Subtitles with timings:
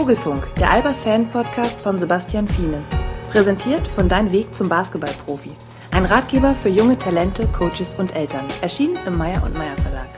[0.00, 2.86] Vogelfunk, der Alba-Fan-Podcast von Sebastian Fienes.
[3.30, 5.50] Präsentiert von Dein Weg zum Basketballprofi.
[5.90, 8.46] Ein Ratgeber für junge Talente, Coaches und Eltern.
[8.62, 10.08] Erschienen im Meyer und Meyer Verlag.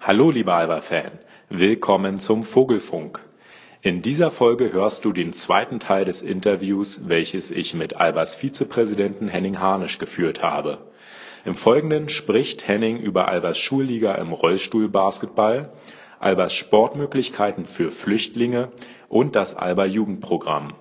[0.00, 1.10] Hallo, lieber Alba-Fan.
[1.50, 3.20] Willkommen zum Vogelfunk.
[3.82, 9.28] In dieser Folge hörst du den zweiten Teil des Interviews, welches ich mit Albers Vizepräsidenten
[9.28, 10.78] Henning Harnisch geführt habe.
[11.44, 15.70] Im Folgenden spricht Henning über Albers Schulliga im Rollstuhlbasketball,
[16.22, 18.70] Albers Sportmöglichkeiten für Flüchtlinge
[19.08, 20.74] und das Alba Jugendprogramm.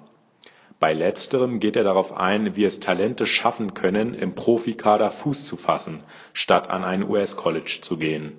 [0.79, 5.57] Bei letzterem geht er darauf ein, wie es Talente schaffen können, im Profikader Fuß zu
[5.57, 8.33] fassen, statt an ein US-College zu gehen.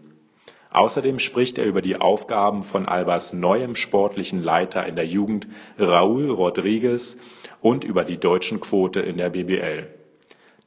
[0.71, 5.49] Außerdem spricht er über die Aufgaben von Albers neuem sportlichen Leiter in der Jugend
[5.81, 7.17] Raúl Rodriguez
[7.61, 9.89] und über die deutschen Quote in der BBL.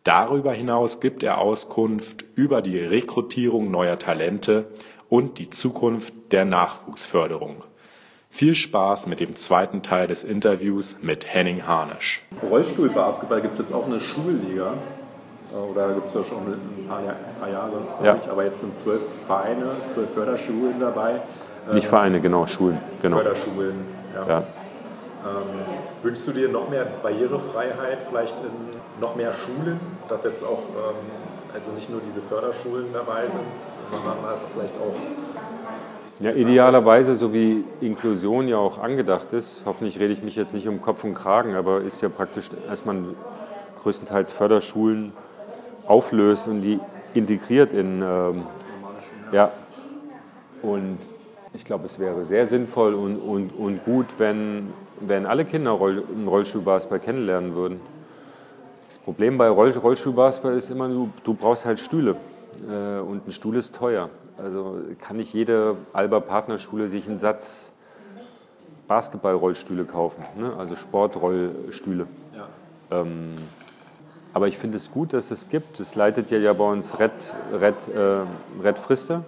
[0.04, 4.68] Darüber hinaus gibt er Auskunft über die Rekrutierung neuer Talente
[5.10, 7.64] und die Zukunft der Nachwuchsförderung.
[8.30, 12.22] Viel Spaß mit dem zweiten Teil des Interviews mit Henning Harnisch.
[12.44, 14.74] Rollstuhlbasketball gibt es jetzt auch eine Schulliga.
[15.54, 17.02] Äh, oder gibt es ja schon ein paar,
[17.40, 18.18] paar Jahre, Ja.
[18.22, 18.30] ich.
[18.30, 21.22] Aber jetzt sind zwölf Vereine, zwölf Förderschulen dabei.
[21.72, 22.78] Nicht Vereine, genau, Schulen.
[23.02, 23.18] Genau.
[23.18, 24.28] Förderschulen, ja.
[24.28, 24.38] Ja.
[24.38, 25.44] Ähm,
[26.04, 30.96] wünschst du dir noch mehr Barrierefreiheit, vielleicht in noch mehr Schulen, dass jetzt auch ähm,
[31.54, 33.42] also nicht nur diese Förderschulen dabei sind,
[34.54, 34.96] vielleicht auch
[36.20, 40.68] ja, idealerweise, so wie Inklusion ja auch angedacht ist, hoffentlich rede ich mich jetzt nicht
[40.68, 43.16] um Kopf und Kragen, aber ist ja praktisch, dass man
[43.84, 45.12] größtenteils Förderschulen
[45.88, 46.80] auflöst und die
[47.14, 48.44] integriert in, ähm,
[49.34, 49.52] ja,
[50.62, 51.00] und
[51.54, 56.04] ich glaube, es wäre sehr sinnvoll und, und, und gut, wenn, wenn alle Kinder Roll,
[56.14, 57.82] einen Rollstuhlbasketball kennenlernen würden.
[58.88, 62.16] Das Problem bei Roll, Rollstuhlbasketball ist immer, du, du brauchst halt Stühle
[62.70, 64.10] äh, und ein Stuhl ist teuer.
[64.38, 67.72] Also kann nicht jede Alba-Partnerschule sich einen Satz
[68.88, 70.54] Basketball-Rollstühle kaufen, ne?
[70.58, 72.08] also Sportrollstühle.
[72.36, 72.48] ja.
[72.92, 73.36] Ähm,
[74.34, 75.80] aber ich finde es gut, dass es gibt.
[75.80, 77.12] Es leitet ja, ja bei uns Red,
[77.54, 79.24] Red, äh, Red Frister.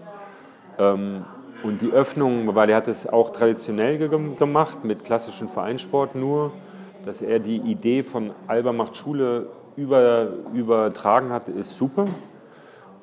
[0.78, 1.24] Ähm,
[1.64, 6.52] und die Öffnung, weil er hat es auch traditionell ge gemacht, mit klassischem Vereinssport nur,
[7.06, 12.06] dass er die Idee von Alba macht Schule über, übertragen hat, ist super.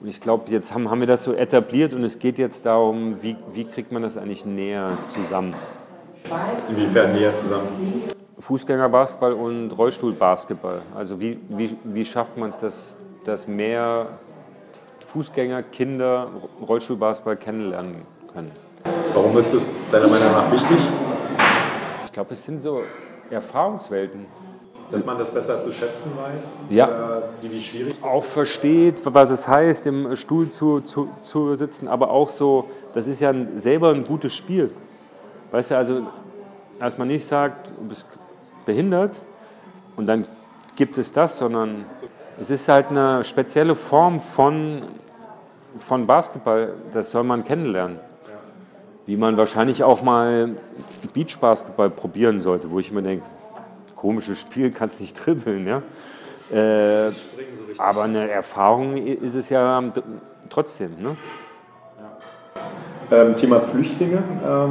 [0.04, 3.22] Und ich glaube, jetzt haben, haben wir das so etabliert und es geht jetzt darum,
[3.22, 5.54] wie, wie kriegt man das eigentlich näher zusammen.
[6.69, 7.69] Inwiefern näher zusammen?
[8.38, 10.82] Fußgängerbasketball und Rollstuhlbasketball.
[10.94, 14.09] Also wie, wie, wie schafft man es, dass, dass mehr
[15.06, 16.28] Fußgänger, Kinder
[16.69, 18.50] Rollstuhlbasketball kennenlernen können?
[19.14, 20.76] Warum ist das deiner Meinung nach wichtig?
[22.04, 22.82] Ich glaube, es sind so
[23.31, 24.26] Erfahrungswelten.
[24.90, 26.62] Dass man das besser zu schätzen weiß?
[26.70, 26.86] Ja.
[26.86, 31.88] Oder die, wie schwierig Auch versteht, was es heißt, im Stuhl zu, zu, zu sitzen,
[31.88, 34.70] aber auch so, das ist ja ein, selber ein gutes Spiel.
[35.50, 36.02] Weißt du, also,
[36.78, 38.06] als man nicht sagt, du bist
[38.66, 39.16] behindert
[39.96, 40.26] und dann
[40.76, 41.86] gibt es das, sondern
[42.40, 44.82] es ist halt eine spezielle Form von,
[45.78, 47.98] von Basketball, das soll man kennenlernen.
[49.06, 50.56] Wie man wahrscheinlich auch mal
[51.12, 53.24] Beachbasketball probieren sollte, wo ich mir denke,
[54.04, 55.82] komisches Spiel, kannst nicht dribbeln, ja.
[56.53, 57.10] Äh,
[57.78, 59.82] aber eine Erfahrung ist es ja
[60.50, 61.16] trotzdem, ne?
[63.10, 64.22] Ähm, Thema Flüchtlinge.
[64.47, 64.70] Ähm,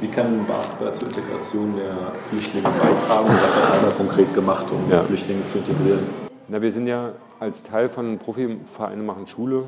[0.00, 3.26] wie kann Basketball zur Integration der Flüchtlinge beitragen?
[3.42, 5.02] Was hat einer konkret gemacht, um Ja.
[5.02, 6.06] Flüchtlinge zu integrieren?
[6.46, 7.10] Na, wir sind ja
[7.40, 9.64] als Teil von Profivereinen machen Schule,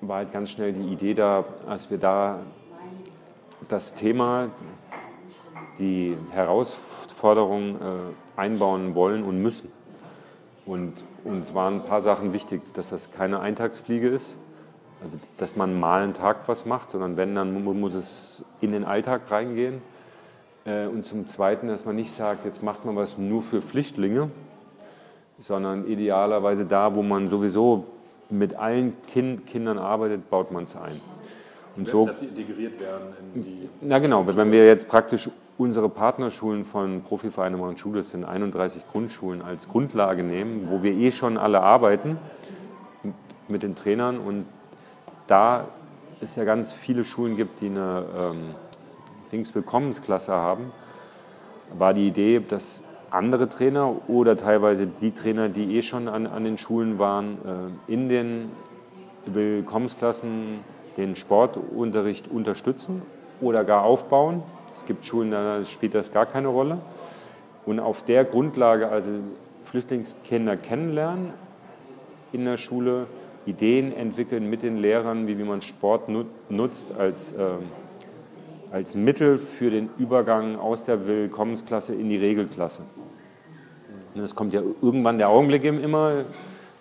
[0.00, 2.40] war halt ganz schnell die Idee da, als wir da
[3.68, 4.48] das Thema,
[5.78, 9.70] die Herausforderung äh, einbauen wollen und müssen.
[10.66, 10.92] Und
[11.24, 14.36] uns waren ein paar Sachen wichtig, dass das keine Eintagsfliege ist,
[15.02, 18.72] also dass man mal einen Tag was macht, sondern wenn, dann mu- muss es in
[18.72, 19.80] den Alltag reingehen.
[20.64, 24.30] Äh, Und zum Zweiten, dass man nicht sagt, jetzt macht man was nur für Flüchtlinge,
[25.40, 27.84] sondern idealerweise da, wo man sowieso
[28.28, 31.00] mit allen kind, Kindern arbeitet, baut man es ein.
[31.78, 33.68] Und so, Dass sie integriert werden in die.
[33.80, 38.82] na genau, wenn wir jetzt praktisch unsere Partnerschulen von Profivereinen und Schule, das sind 31
[38.90, 42.18] Grundschulen, als Grundlage nehmen, wo wir eh schon alle arbeiten
[43.46, 44.44] mit den Trainern und
[45.28, 45.68] da
[46.20, 48.54] es ja ganz viele Schulen gibt, die eine ähm,
[49.30, 50.72] Dings-Willkommensklasse haben,
[51.76, 56.42] war die Idee, dass andere Trainer oder teilweise die Trainer, die eh schon an, an
[56.42, 57.38] den Schulen waren,
[57.88, 58.50] äh, in den
[59.26, 60.60] Willkommensklassen
[60.98, 63.00] den Sportunterricht unterstützen
[63.40, 64.42] oder gar aufbauen.
[64.74, 66.76] Es gibt Schulen, da spielt das gar keine Rolle.
[67.64, 69.10] Und auf der Grundlage also
[69.64, 71.30] Flüchtlingskinder kennenlernen
[72.32, 73.06] in der Schule,
[73.46, 77.62] Ideen entwickeln mit den Lehrern, wie, wie man Sport nut- nutzt als ähm,
[78.70, 82.82] als Mittel für den Übergang aus der Willkommensklasse in die Regelklasse.
[84.14, 86.24] Und es kommt ja irgendwann der Augenblick immer,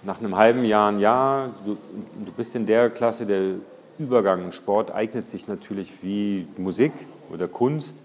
[0.04, 1.78] nach einem halben Jahr, ein Jahr, du,
[2.26, 3.56] du bist in der Klasse, der
[4.00, 4.52] Übergang.
[4.52, 6.92] Sport eignet sich natürlich wie Musik
[7.32, 7.98] oder Kunst,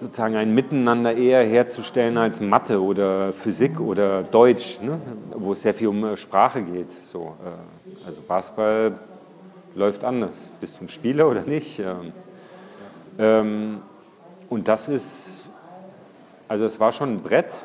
[0.00, 5.00] sozusagen ein Miteinander eher herzustellen als Mathe oder Physik oder Deutsch, ne?
[5.34, 6.90] wo es sehr viel um Sprache geht.
[7.06, 8.98] So, äh, also Basketball
[9.74, 10.50] läuft anders.
[10.60, 11.82] Bist du ein Spieler oder nicht?
[13.18, 13.80] Ähm,
[14.48, 15.44] und das ist,
[16.46, 17.58] also es war schon ein Brett,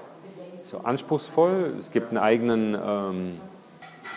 [0.64, 1.76] so anspruchsvoll.
[1.80, 3.38] Es gibt einen eigenen, ähm,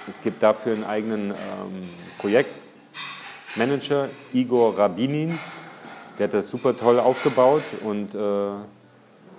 [0.08, 1.88] es gibt dafür einen eigenen ähm,
[2.18, 5.38] Projektmanager, Igor Rabinin,
[6.18, 8.50] der hat das super toll aufgebaut und äh,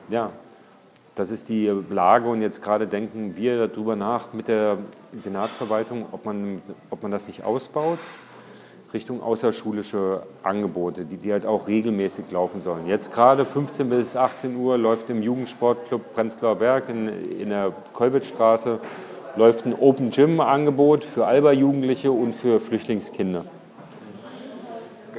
[0.10, 0.32] ja,
[1.16, 2.30] das ist die Lage.
[2.30, 4.78] Und jetzt gerade denken wir darüber nach mit der
[5.18, 6.62] Senatsverwaltung, ob man,
[6.92, 7.98] ob man das nicht ausbaut
[8.94, 12.88] Richtung außerschulische Angebote, die, die halt auch regelmäßig laufen sollen.
[12.88, 17.08] Jetzt gerade 15 bis 18 Uhr läuft im Jugendsportclub Prenzlauer Berg in,
[17.40, 18.80] in der Kolwitzstraße
[19.36, 23.46] läuft ein Open Gym Angebot für Alba-Jugendliche und für Flüchtlingskinder.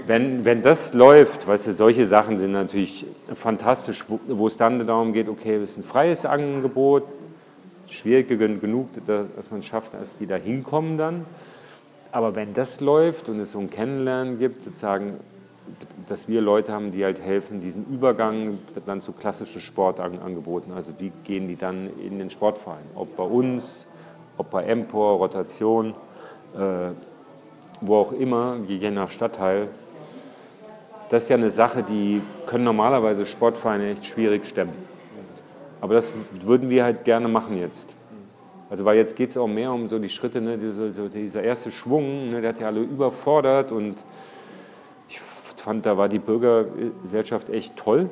[0.07, 4.87] Wenn, wenn das läuft, weißt du, solche Sachen sind natürlich fantastisch, wo, wo es dann
[4.87, 7.05] darum geht, okay, es ist ein freies Angebot,
[7.89, 11.27] schwierig genug, dass man es schafft, dass die da hinkommen dann.
[12.13, 15.15] Aber wenn das läuft und es so ein Kennenlernen gibt, sozusagen,
[16.09, 21.13] dass wir Leute haben, die halt helfen, diesen Übergang dann zu klassischen Sportangeboten, also wie
[21.25, 23.87] gehen die dann in den Sportverein, ob bei uns,
[24.39, 25.95] ob bei Empor, Rotation,
[26.55, 26.93] äh,
[27.81, 29.69] wo auch immer, je nach Stadtteil.
[31.11, 34.73] Das ist ja eine Sache, die können normalerweise Sportvereine echt schwierig stemmen.
[35.81, 36.11] Aber das
[36.43, 37.89] würden wir halt gerne machen jetzt.
[38.71, 41.43] Also weil jetzt geht es auch mehr um so die Schritte, ne, diese, so dieser
[41.43, 43.97] erste Schwung, ne, der hat ja alle überfordert und
[45.09, 45.21] ich
[45.57, 48.11] fand, da war die Bürgergesellschaft echt toll,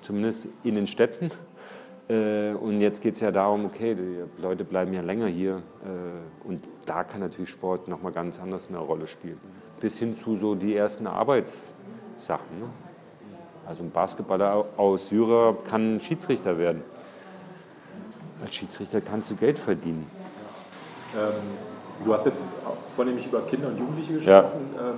[0.00, 1.30] zumindest in den Städten.
[2.12, 6.46] Äh, und jetzt geht es ja darum, okay, die Leute bleiben ja länger hier äh,
[6.46, 9.40] und da kann natürlich Sport nochmal ganz anders eine Rolle spielen.
[9.80, 12.58] Bis hin zu so die ersten Arbeitssachen.
[12.58, 12.66] Ne?
[13.66, 16.82] Also ein Basketballer aus Syrer kann Schiedsrichter werden
[18.42, 20.10] als Schiedsrichter kannst du Geld verdienen.
[21.14, 22.52] Ähm, du hast jetzt
[22.94, 24.74] vornehmlich über Kinder und Jugendliche gesprochen.
[24.76, 24.90] Ja.
[24.90, 24.96] Ähm,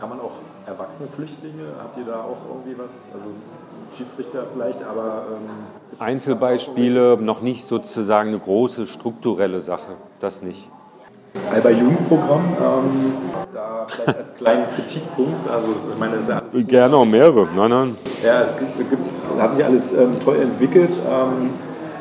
[0.00, 0.32] kann man auch
[0.66, 3.06] erwachsene Flüchtlinge, habt ihr da auch irgendwie was?
[3.12, 3.26] Also
[3.94, 5.24] Schiedsrichter vielleicht, aber.
[5.30, 5.50] Ähm,
[5.98, 10.68] Einzelbeispiele, noch nicht sozusagen eine große strukturelle Sache, das nicht.
[11.52, 13.12] Alba Jugendprogramm, ähm,
[13.52, 17.46] da vielleicht als kleinen Kritikpunkt, also ich meine, das ist ja alles Gerne auch mehrere,
[17.54, 17.96] nein, nein.
[18.24, 19.08] Ja, es gibt, gibt,
[19.38, 20.98] hat sich alles ähm, toll entwickelt.
[21.08, 21.50] Ähm,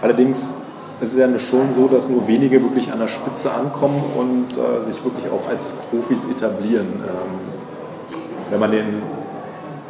[0.02, 0.54] allerdings
[1.02, 4.82] es ist ja schon so, dass nur wenige wirklich an der Spitze ankommen und äh,
[4.82, 6.88] sich wirklich auch als Profis etablieren.
[6.88, 7.49] Ähm,
[8.50, 9.02] wenn man den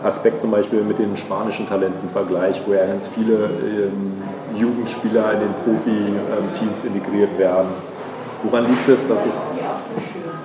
[0.03, 4.13] Aspekt zum Beispiel mit den spanischen Talenten vergleicht, wo ja ganz viele ähm,
[4.55, 7.69] Jugendspieler in den Profi-Teams integriert werden.
[8.43, 9.53] Woran liegt es, dass es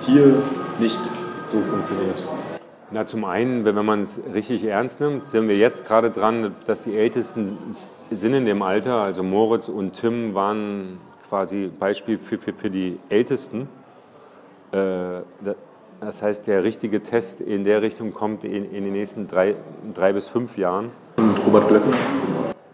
[0.01, 0.41] hier
[0.79, 0.99] nicht
[1.47, 2.25] so funktioniert?
[2.91, 6.83] Na, zum einen, wenn man es richtig ernst nimmt, sind wir jetzt gerade dran, dass
[6.83, 7.57] die Ältesten
[8.11, 12.99] sind in dem Alter, also Moritz und Tim waren quasi Beispiel für, für, für die
[13.09, 13.67] Ältesten.
[14.71, 15.21] Äh,
[16.01, 19.55] das heißt, der richtige Test in der Richtung kommt in, in den nächsten drei,
[19.93, 20.91] drei bis fünf Jahren.
[21.17, 21.95] Und Robert Glöckner?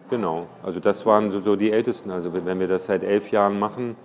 [0.09, 2.11] Genau, also das waren so, so die Ältesten.
[2.11, 3.95] Also wenn wir das seit elf Jahren machen,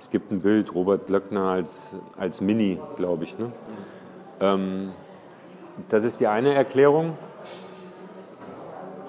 [0.00, 3.38] es gibt ein Bild, Robert Glöckner als, als Mini, glaube ich.
[3.38, 3.52] Ne?
[4.40, 4.90] Ähm,
[5.88, 7.16] das ist die eine Erklärung.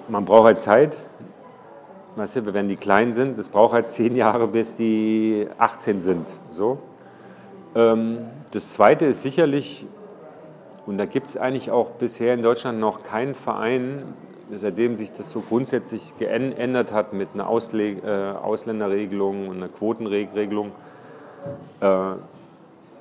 [0.07, 0.95] Man braucht halt Zeit.
[2.15, 6.27] Weißt du, wenn die klein sind, es braucht halt zehn Jahre, bis die 18 sind.
[6.51, 6.77] So.
[7.75, 8.19] Ähm,
[8.51, 9.85] das zweite ist sicherlich,
[10.85, 14.13] und da gibt es eigentlich auch bisher in Deutschland noch keinen Verein,
[14.51, 20.71] seitdem sich das so grundsätzlich geändert hat mit einer Ausle äh, Ausländerregelung und einer Quotenregelung,
[21.79, 22.13] äh,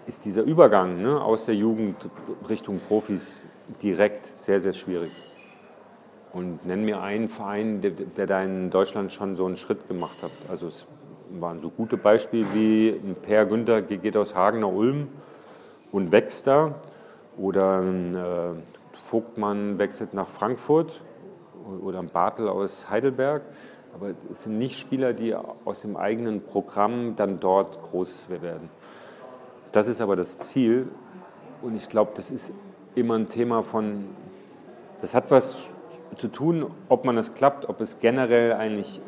[0.06, 2.08] ist dieser Übergang ne, aus der Jugend
[2.48, 3.46] Richtung Profis
[3.82, 5.12] direkt sehr, sehr schwierig.
[6.32, 10.22] Und nenn mir einen Verein, der, der, da in Deutschland schon so einen Schritt gemacht
[10.22, 10.30] hat.
[10.48, 10.86] Also es
[11.40, 15.08] waren so gute Beispiele wie ein Per Günther geht aus Hagen nach Ulm
[15.90, 16.74] und wächst da.
[17.38, 18.54] Oder ein äh,
[18.92, 21.00] Vogtmann wechselt nach Frankfurt
[21.82, 23.42] oder ein Bartel aus Heidelberg.
[23.94, 28.70] Aber es sind nicht Spieler, die aus dem eigenen Programm dann dort groß werden.
[29.72, 30.88] Das ist aber das Ziel.
[31.62, 32.52] Und ich glaube, das ist
[32.94, 34.06] immer ein Thema von,
[35.00, 35.56] das hat was
[36.16, 39.00] zu tun, ob man es klappt, ob es generell eigentlich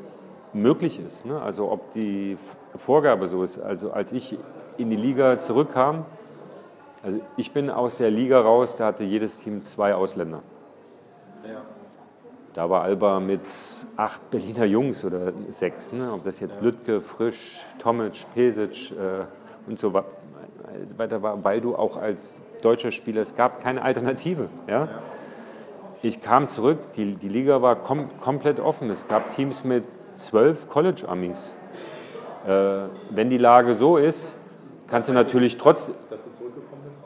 [0.55, 1.27] möglich ist.
[1.27, 1.41] Ne?
[1.41, 2.37] Also ob die
[2.75, 3.59] Vorgabe so ist.
[3.59, 4.39] Also als ich
[4.79, 6.05] in die Liga zurückkam,
[7.03, 10.43] also ich bin aus der Liga raus, da hatte jedes Team zwei Ausländer.
[12.55, 13.41] Da war Alba mit
[13.97, 16.13] acht Berliner Jungs oder sechs, ne?
[16.13, 19.25] ob das jetzt Lüttke, Frisch, Tomic, Pesic äh,
[19.67, 19.93] und so
[20.97, 24.49] weiter war, weil du auch als deutscher Spieler, es gab keine Alternative.
[24.69, 24.89] Ja?
[26.03, 28.89] Ich kam zurück, die, die Liga war kom komplett offen.
[28.89, 31.55] Es gab Teams mit zwölf College-Amis.
[32.47, 34.37] Äh, wenn die Lage so ist,
[34.87, 35.91] kannst du natürlich trotz.
[36.09, 37.05] Dass du zurückgekommen bist?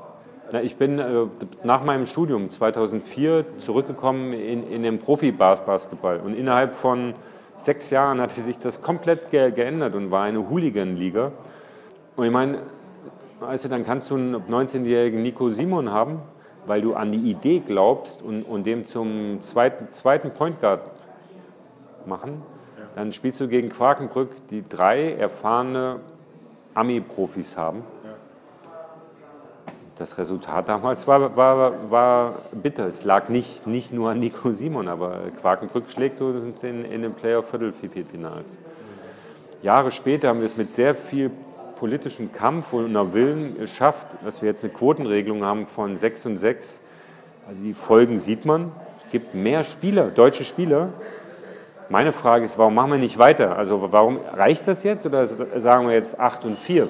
[0.50, 1.26] Na, ich bin äh,
[1.62, 7.14] nach meinem Studium 2004 zurückgekommen in, in den Profi-Basketball und innerhalb von
[7.56, 11.32] sechs Jahren hatte sich das komplett ge geändert und war eine Hooligan-Liga.
[12.16, 12.60] Und ich meine,
[13.40, 16.22] also dann kannst du einen 19-jährigen Nico Simon haben,
[16.66, 20.80] weil du an die Idee glaubst und, und dem zum zweiten, zweiten Point Guard
[22.06, 22.42] machen.
[22.94, 26.00] Dann spielst du gegen Quakenbrück, die drei erfahrene
[26.74, 27.82] Ami-Profis haben.
[29.98, 32.86] Das Resultat damals war, war, war bitter.
[32.86, 37.14] Es lag nicht, nicht nur an Nico Simon, aber Quakenbrück schlägt uns in, in den
[37.14, 38.58] Playoff-Viertelfinals.
[39.60, 41.32] Jahre später haben wir es mit sehr viel
[41.78, 46.38] politischen Kampf und einer Willen geschafft, dass wir jetzt eine Quotenregelung haben von 6 und
[46.38, 46.80] 6.
[47.48, 48.72] Also die Folgen sieht man.
[49.04, 50.90] Es gibt mehr Spieler, deutsche Spieler.
[51.90, 53.56] Meine Frage ist, warum machen wir nicht weiter?
[53.56, 56.88] Also warum reicht das jetzt oder sagen wir jetzt 8 und 4?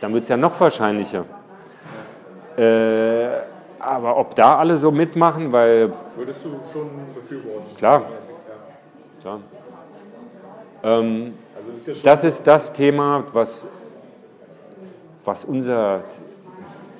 [0.00, 1.24] Dann wird es ja noch wahrscheinlicher.
[2.56, 3.28] Äh,
[3.78, 5.92] aber ob da alle so mitmachen, weil...
[6.16, 7.76] Würdest du schon befürworten?
[7.76, 8.02] Klar.
[9.20, 9.40] Klar.
[10.82, 11.34] Ähm,
[12.02, 13.66] das ist das Thema, was,
[15.24, 16.02] was unser,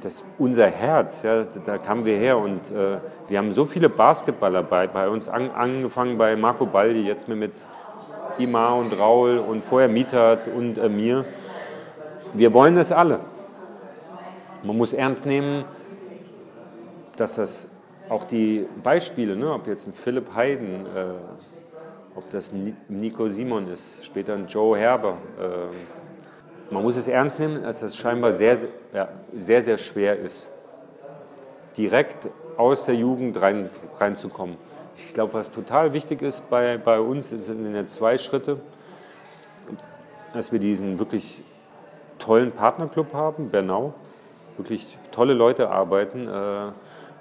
[0.02, 4.62] das, unser Herz, ja, da kamen wir her und äh, wir haben so viele Basketballer
[4.62, 7.52] bei, bei uns, an, angefangen bei Marco Baldi, jetzt mit
[8.38, 11.25] Imar und Raul und vorher Mitat und äh, mir.
[12.33, 13.21] Wir wollen das alle.
[14.62, 15.64] Man muss ernst nehmen,
[17.17, 17.69] dass das
[18.09, 21.14] auch die Beispiele, ne, ob jetzt ein Philipp Heiden, äh,
[22.14, 22.52] ob das
[22.88, 25.19] Nico Simon ist, später ein Joe Herber.
[25.40, 25.98] Ähm,
[26.71, 28.59] man muss es ernst nehmen, dass es scheinbar sehr,
[28.93, 30.49] ja, sehr, sehr schwer ist,
[31.77, 34.57] direkt aus der Jugend rein, reinzukommen.
[35.07, 38.61] Ich glaube, was total wichtig ist bei, bei uns, sind ja zwei Schritte,
[40.33, 41.43] dass wir diesen wirklich
[42.19, 43.95] tollen Partnerclub haben, Bernau,
[44.57, 46.73] wirklich tolle Leute arbeiten äh,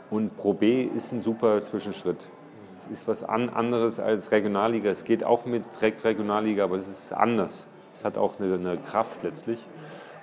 [0.09, 2.17] und Pro B ist ein super Zwischenschritt
[2.91, 4.89] ist was anderes als Regionalliga.
[4.89, 7.67] Es geht auch mit Regionalliga, aber es ist anders.
[7.97, 9.59] Es hat auch eine, eine, Kraft letztlich.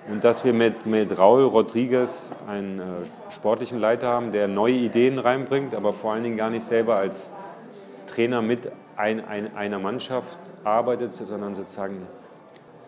[0.09, 2.83] Und dass wir mit, mit Raul Rodriguez einen äh,
[3.31, 7.29] sportlichen Leiter haben, der neue Ideen reinbringt, aber vor allen Dingen gar nicht selber als
[8.07, 12.07] Trainer mit ein, ein, einer Mannschaft arbeitet, sondern sozusagen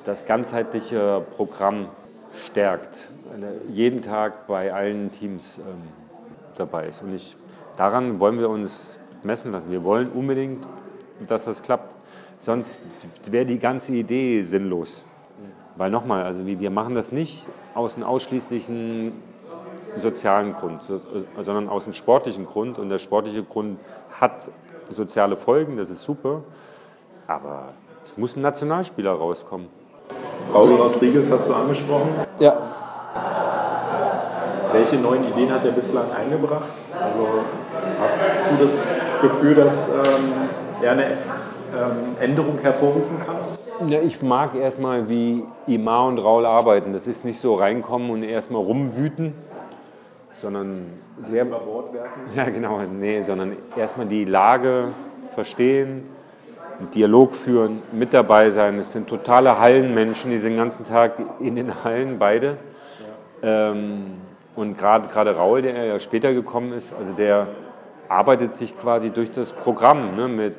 [0.06, 1.90] das ganzheitliche Programm
[2.46, 3.10] stärkt.
[3.36, 5.84] Äh, jeden Tag bei allen Teams ähm,
[6.56, 7.02] dabei ist.
[7.02, 7.36] Und ich,
[7.76, 9.70] daran wollen wir uns messen lassen.
[9.70, 10.66] Wir wollen unbedingt,
[11.28, 11.97] dass das klappt.
[12.40, 12.78] Sonst
[13.30, 15.04] wäre die ganze Idee sinnlos.
[15.76, 19.12] Weil nochmal, also wir machen das nicht aus einem ausschließlichen
[19.98, 20.82] sozialen Grund,
[21.40, 22.80] sondern aus einem sportlichen Grund.
[22.80, 23.80] Und der sportliche Grund
[24.20, 24.50] hat
[24.92, 26.44] soziale Folgen, das ist super.
[27.28, 29.68] Aber es muss ein Nationalspieler rauskommen.
[30.54, 32.10] Raul Rodriguez hast du angesprochen.
[32.40, 32.58] Ja.
[34.72, 36.74] Welche neuen Ideen hat er bislang eingebracht?
[36.94, 37.28] Also
[38.02, 40.50] hast du das Gefühl, dass ähm,
[40.82, 41.18] er eine
[42.20, 43.90] Änderung hervorrufen kann?
[43.90, 46.94] Ja, ich mag erstmal, wie Imar und Raul arbeiten.
[46.94, 49.34] Das ist nicht so reinkommen und erstmal rumwüten,
[50.42, 51.46] sondern also sehr.
[51.46, 52.22] Über Bord werfen?
[52.36, 52.80] Ja, genau.
[52.82, 54.90] Nee, sondern erstmal die Lage
[55.36, 56.04] verstehen,
[56.80, 58.80] einen Dialog führen, mit dabei sein.
[58.80, 62.58] Es sind totale Hallenmenschen, die sind den ganzen Tag in den Hallen, beide.
[63.42, 63.72] Ja.
[63.72, 64.06] Ähm,
[64.56, 67.48] und gerade Raul, der ja später gekommen ist, also der
[68.10, 70.56] arbeitet sich quasi durch das Programm ne, mit,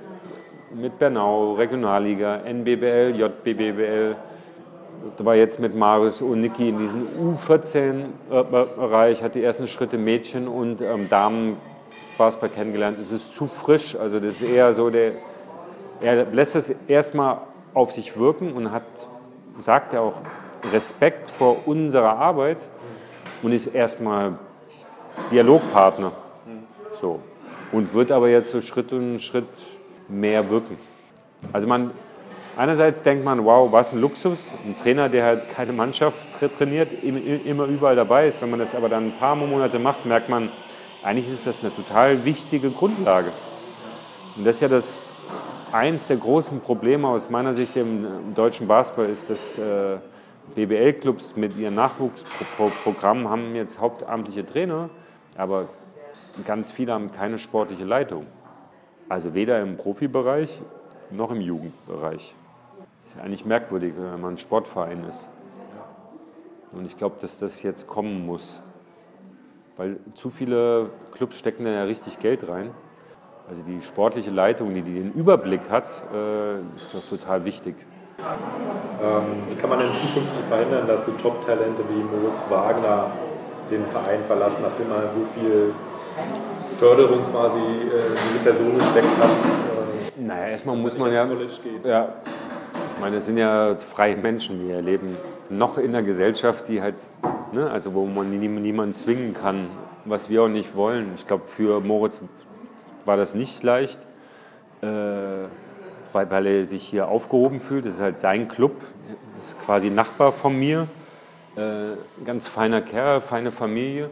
[0.75, 4.17] mit Bernau, Regionalliga, NBBL, JBBL.
[5.17, 10.49] Da war jetzt mit Marius und Niki in diesem U14-Bereich, hat die ersten Schritte Mädchen
[10.49, 11.57] und ähm, Damen
[12.17, 12.99] Basketball kennengelernt.
[13.03, 15.13] Es ist zu frisch, also das ist eher so, der,
[16.01, 17.39] er lässt es erstmal
[17.75, 18.83] auf sich wirken und hat,
[19.59, 20.21] sagt er auch,
[20.73, 22.59] Respekt vor unserer Arbeit
[23.43, 24.37] und ist erstmal
[25.31, 26.11] Dialogpartner.
[27.01, 27.21] So
[27.73, 29.47] und wird aber jetzt so Schritt und Schritt
[30.09, 30.77] mehr wirken.
[31.53, 31.91] Also man,
[32.57, 36.19] einerseits denkt man, wow, was ein Luxus, ein Trainer, der halt keine Mannschaft
[36.59, 38.41] trainiert, immer überall dabei ist.
[38.43, 40.49] Wenn man das aber dann ein paar Monate macht, merkt man,
[41.03, 43.33] eigentlich ist das eine total wichtige Grundlage.
[44.37, 45.05] Und das ist ja das
[45.73, 49.99] eins der großen Probleme aus meiner Sicht im deutschen Basketball ist, dass äh,
[50.55, 54.89] BBL-Clubs mit ihren Nachwuchsprogrammen haben jetzt hauptamtliche Trainer,
[55.37, 55.69] aber
[56.47, 58.27] ganz viele haben keine sportliche Leitung.
[59.09, 60.61] Also weder im Profibereich
[61.11, 62.35] noch im Jugendbereich.
[63.05, 65.31] Ist ja eigentlich merkwürdig, wenn man ein Sportverein ist.
[66.73, 68.61] Und ich glaube, dass das jetzt kommen muss.
[69.79, 72.71] Weil zu viele Clubs stecken da ja richtig Geld rein.
[73.49, 77.77] Also die sportliche Leitung, die, die den Überblick hat, äh, ist doch total wichtig.
[79.03, 83.11] Ähm, wie kann man in Zukunft verhindern, dass so Top-Talente wie Moritz Wagner
[83.71, 85.73] den Verein verlassen, nachdem man so viel
[86.79, 89.31] Förderung quasi äh, diese Person gesteckt hat?
[89.31, 91.27] Äh, naja, erstmal muss man ja,
[91.85, 92.15] ja.
[92.95, 95.17] Ich meine, es sind ja freie Menschen, die erleben
[95.51, 96.97] noch in der Gesellschaft, die halt,
[97.53, 99.67] ne, also wo man niemanden zwingen kann,
[100.05, 101.13] was wir auch nicht wollen.
[101.17, 102.21] Ich glaube, für Moritz
[103.05, 103.99] war das nicht leicht,
[104.83, 104.87] äh,
[106.13, 107.87] weil, weil er sich hier aufgehoben fühlt.
[107.87, 108.73] Das ist halt sein Club,
[109.41, 110.87] ist quasi Nachbar von mir.
[111.57, 114.11] Äh, ganz feiner Kerl, feine Familie.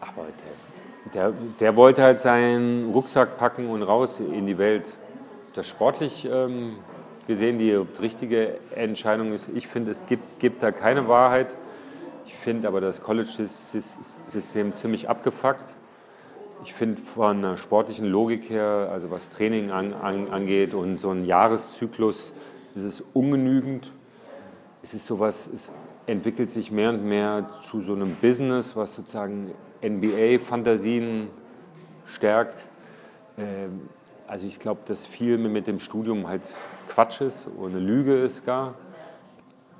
[0.00, 0.67] Aber der,
[1.14, 4.84] der, der, wollte halt seinen Rucksack packen und raus in die Welt.
[5.54, 6.76] Das sportlich ähm,
[7.26, 9.48] gesehen die richtige Entscheidung ist.
[9.54, 11.54] Ich finde, es gibt, gibt da keine Wahrheit.
[12.26, 15.74] Ich finde aber das College-System ziemlich abgefuckt.
[16.64, 21.10] Ich finde von der sportlichen Logik her, also was Training an, an, angeht und so
[21.10, 22.32] ein Jahreszyklus,
[22.74, 23.92] ist es ungenügend.
[24.82, 25.70] Es ist sowas, es
[26.08, 31.28] entwickelt sich mehr und mehr zu so einem Business, was sozusagen NBA-Fantasien
[32.06, 32.66] stärkt.
[33.36, 33.88] Ähm,
[34.26, 36.42] also ich glaube, dass viel mit dem Studium halt
[36.88, 38.74] Quatsch ist oder eine Lüge ist gar.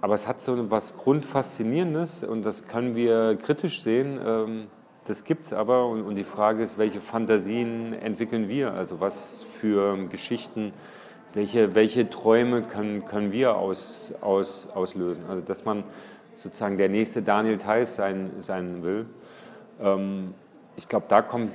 [0.00, 4.20] Aber es hat so etwas Grundfaszinierendes und das können wir kritisch sehen.
[4.24, 4.66] Ähm,
[5.06, 8.74] das gibt es aber und die Frage ist, welche Fantasien entwickeln wir?
[8.74, 10.74] Also was für Geschichten,
[11.32, 15.24] welche, welche Träume können, können wir aus, aus, auslösen?
[15.28, 15.84] Also dass man
[16.38, 19.06] sozusagen der nächste Daniel Theiss sein, sein will.
[19.80, 20.34] Ähm,
[20.76, 21.52] ich glaube, da kommt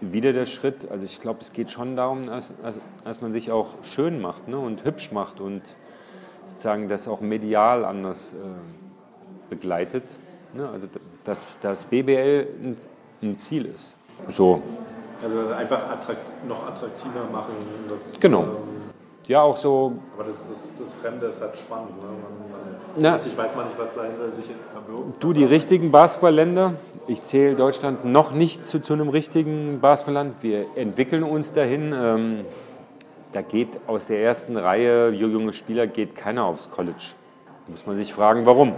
[0.00, 0.90] wieder der Schritt.
[0.90, 2.52] Also ich glaube, es geht schon darum, dass,
[3.04, 5.62] dass man sich auch schön macht ne, und hübsch macht und
[6.46, 8.36] sozusagen das auch medial anders äh,
[9.50, 10.04] begleitet.
[10.54, 10.68] Ne?
[10.68, 10.88] Also
[11.24, 12.76] dass das BBL ein,
[13.22, 13.94] ein, Ziel ist.
[14.30, 14.62] So.
[15.22, 17.54] Also einfach attrakt, noch attraktiver machen.
[17.88, 18.42] Das, genau.
[18.42, 18.85] Ähm,
[19.26, 19.92] ja, auch so.
[20.14, 21.90] Aber das, das, das Fremde ist halt spannend.
[21.96, 22.08] Ne?
[22.96, 25.22] Man, man, richtig weiß man nicht, was dahinter sich verbirgt.
[25.22, 26.74] Du, die richtigen Basketballländer,
[27.08, 30.36] ich zähle Deutschland noch nicht zu, zu einem richtigen Basketballland.
[30.42, 31.92] Wir entwickeln uns dahin.
[31.92, 32.44] Ähm,
[33.32, 37.12] da geht aus der ersten Reihe junge Spieler geht keiner aufs College.
[37.66, 38.74] Da muss man sich fragen, warum.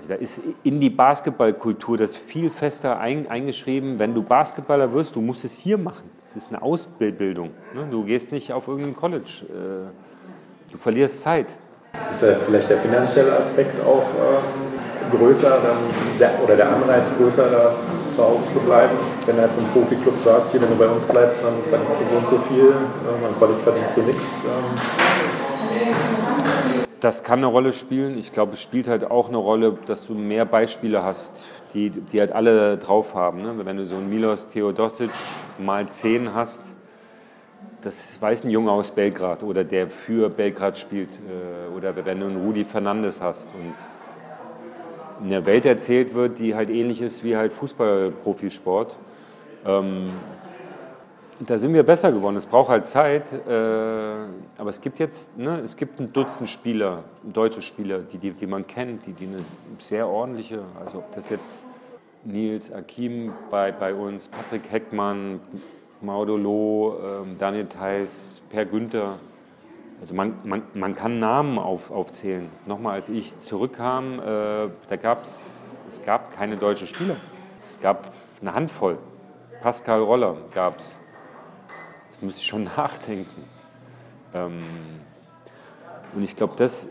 [0.00, 3.98] Also da ist in die Basketballkultur das viel fester ein, eingeschrieben.
[3.98, 6.08] Wenn du Basketballer wirst, du musst es hier machen.
[6.24, 7.50] Das ist eine Ausbildung.
[7.74, 7.84] Ne?
[7.90, 9.44] Du gehst nicht auf irgendein College.
[9.50, 11.48] Äh, du verlierst Zeit.
[12.08, 15.58] Ist ja vielleicht der finanzielle Aspekt auch ähm, größer
[16.18, 17.74] der, oder der Anreiz größer, da
[18.08, 18.96] zu Hause zu bleiben?
[19.26, 22.14] Wenn er zum Profiklub sagt, hier, wenn du bei uns bleibst, dann verdienst du so
[22.16, 24.44] und so viel, ähm, am College verdienst du nichts.
[24.46, 26.19] Ähm.
[27.00, 28.18] Das kann eine Rolle spielen.
[28.18, 31.32] Ich glaube, es spielt halt auch eine Rolle, dass du mehr Beispiele hast,
[31.72, 33.42] die, die halt alle drauf haben.
[33.42, 33.54] Ne?
[33.64, 35.10] Wenn du so einen Milos Theodosic
[35.58, 36.60] mal 10 hast,
[37.80, 41.08] das weiß ein Junge aus Belgrad oder der für Belgrad spielt.
[41.08, 43.74] Äh, oder wenn du einen Rudi Fernandes hast und
[45.24, 48.94] in der Welt erzählt wird, die halt ähnlich ist wie halt Fußball-Profisport.
[49.66, 50.10] Ähm,
[51.46, 52.36] da sind wir besser geworden.
[52.36, 53.50] Es braucht halt Zeit, äh,
[54.58, 58.46] aber es gibt jetzt, ne, es gibt ein Dutzend Spieler, deutsche Spieler, die, die, die
[58.46, 59.44] man kennt, die, die eine
[59.78, 61.62] sehr ordentliche, also ob das jetzt
[62.24, 65.40] Nils Akim bei, bei uns, Patrick Heckmann,
[66.02, 69.18] Maudolo, äh, Daniel Theiss, Per Günther,
[70.00, 72.48] also man, man, man kann Namen auf, aufzählen.
[72.66, 74.22] Nochmal, als ich zurückkam, äh,
[74.88, 75.30] da gab's,
[75.90, 77.16] es gab keine deutschen Spieler.
[77.68, 78.98] Es gab eine Handvoll.
[79.60, 80.98] Pascal Roller gab es
[82.22, 83.44] muss ich schon nachdenken.
[84.34, 84.62] Ähm,
[86.14, 86.88] und ich glaube, das,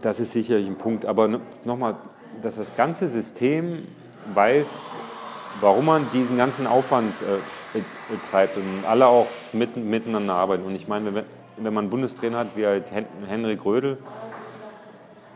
[0.00, 1.06] das ist sicherlich ein Punkt.
[1.06, 1.96] Aber nochmal,
[2.42, 3.86] dass das ganze System
[4.34, 4.68] weiß,
[5.60, 7.80] warum man diesen ganzen Aufwand äh,
[8.10, 10.64] betreibt und alle auch mit, miteinander arbeiten.
[10.64, 11.24] Und ich meine, wenn,
[11.56, 12.84] wenn man einen Bundestrainer hat wie halt
[13.26, 13.98] Henrik Rödel,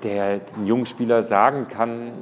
[0.03, 2.13] der den jungen Spieler sagen kann,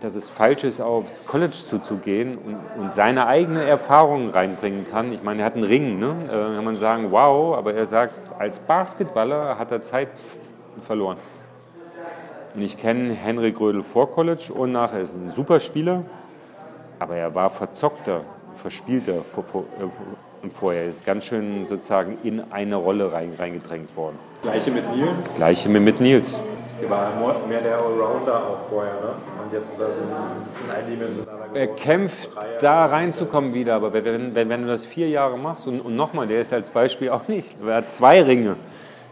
[0.00, 5.12] dass es falsch ist, aufs College zuzugehen und, und seine eigene Erfahrungen reinbringen kann.
[5.12, 6.14] Ich meine, er hat einen Ring, ne?
[6.26, 10.08] Äh, kann man sagen, wow, aber er sagt, als Basketballer hat er Zeit
[10.82, 11.16] verloren.
[12.54, 16.04] Und ich kenne Henrik Grödel vor College und nachher ist ein super Spieler,
[16.98, 18.22] aber er war verzockter,
[18.54, 20.84] verspielter vor, vor, äh, vorher.
[20.84, 24.18] Er ist ganz schön sozusagen in eine Rolle reingedrängt worden.
[24.42, 25.34] Gleiche mit Nils?
[25.34, 26.00] Gleiche mit
[26.82, 27.12] Er war
[27.48, 29.14] mehr der Allrounder auch vorher, ne?
[29.42, 31.56] Und jetzt ist er so ein bisschen eindimensionaler geworden.
[31.56, 33.74] er kämpft, da reinzukommen wieder.
[33.74, 36.70] Aber wenn, wenn, wenn du das vier Jahre machst und, und nochmal, der ist als
[36.70, 38.56] Beispiel auch nicht, er hat zwei Ringe.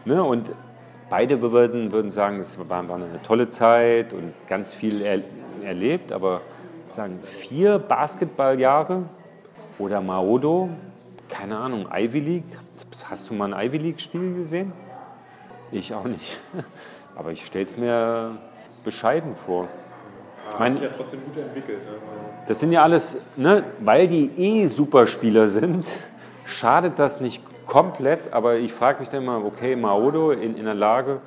[0.05, 0.23] Ne?
[0.23, 0.51] Und
[1.09, 5.21] beide würden, würden sagen, es war, war eine tolle Zeit und ganz viel er,
[5.65, 6.13] erlebt.
[6.13, 6.43] Aber
[6.87, 9.05] sagen vier Basketballjahre
[9.79, 10.69] oder Maodo,
[11.29, 12.59] keine Ahnung, Ivy League.
[13.09, 14.73] Hast du mal ein Ivy League-Spiel gesehen?
[15.73, 16.39] Ich auch nicht.
[17.17, 18.39] Aber ich stelle es mir
[18.85, 19.69] bescheiden vor.
[20.53, 21.79] Ich meine, ja trotzdem gut entwickelt.
[21.85, 21.97] Ne?
[22.47, 25.87] Das sind ja alles, ne, weil die eh Superspieler sind,
[26.45, 28.33] schadet das nicht komplett.
[28.33, 31.21] Aber ich frage mich dann immer, okay, Maodo in, in der Lage,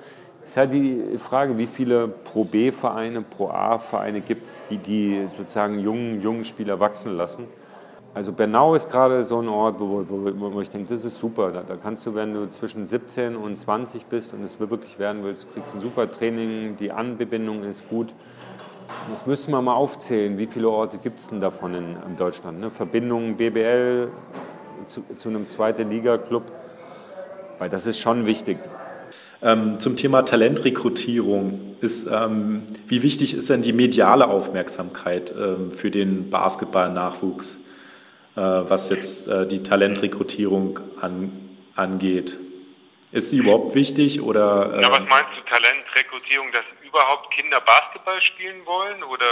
[0.44, 5.80] ist halt die Frage, wie viele Pro B-Vereine, Pro A-Vereine gibt es, die, die sozusagen
[5.80, 7.48] jungen, jungen Spieler wachsen lassen.
[8.18, 11.52] Also Bernau ist gerade so ein Ort, wo, wo, wo ich denke, das ist super.
[11.52, 15.24] Da, da, kannst du, wenn du zwischen 17 und 20 bist und es wirklich werden
[15.24, 18.08] willst, kriegst ein super Training, die Anbindung ist gut.
[19.12, 20.36] Das müssen wir mal aufzählen.
[20.40, 22.60] Wie viele Orte gibt es denn davon in, in Deutschland?
[22.60, 22.72] Ne?
[22.72, 24.08] Verbindungen BBL
[24.88, 26.42] zu, zu einem zweiten Liga-Club,
[27.60, 28.58] weil das ist schon wichtig.
[29.44, 35.92] Ähm, zum Thema Talentrekrutierung ist, ähm, wie wichtig ist denn die mediale Aufmerksamkeit ähm, für
[35.92, 37.67] den Basketball-Nachwuchs, äh,
[38.42, 41.32] was jetzt äh, die Talentrekrutierung an,
[41.76, 42.38] angeht?
[43.12, 44.74] Ist sie überhaupt wichtig oder?
[44.76, 49.26] Äh ja, was meinst du Talentrekrutierung, dass überhaupt Kinder Basketball spielen wollen oder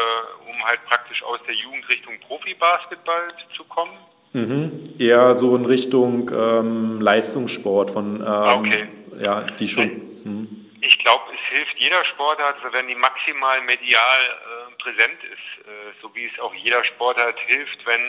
[0.48, 3.94] um halt praktisch aus der Jugend Richtung Profi-Basketball zu kommen?
[4.34, 4.96] Mhm.
[5.00, 8.88] Eher so in Richtung ähm, Leistungssport von ähm, okay
[9.20, 9.89] ja, die schon.
[10.24, 10.72] Hm.
[10.82, 16.13] Ich glaube, es hilft jeder Sportart, wenn die maximal medial äh, präsent ist, äh, so
[16.13, 18.02] wie es auch jeder Sportart hilft, wenn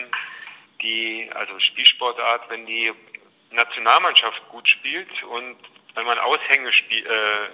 [0.81, 2.91] die, also Spielsportart, wenn die
[3.51, 5.57] Nationalmannschaft gut spielt und
[5.95, 7.49] wenn man Aushänge, äh,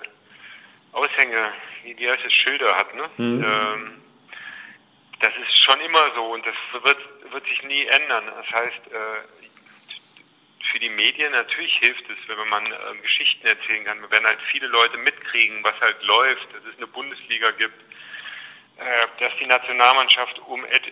[0.92, 3.10] Aushänge, wie heißt es, Schilder hat, ne?
[3.18, 3.44] Mhm.
[3.44, 4.02] Ähm,
[5.20, 6.98] das ist schon immer so und das wird,
[7.32, 8.26] wird sich nie ändern.
[8.26, 9.44] Das heißt, äh,
[10.72, 14.68] für die Medien natürlich hilft es, wenn man äh, Geschichten erzählen kann, wenn halt viele
[14.68, 17.80] Leute mitkriegen, was halt läuft, dass es eine Bundesliga gibt,
[18.78, 20.83] äh, dass die Nationalmannschaft um et,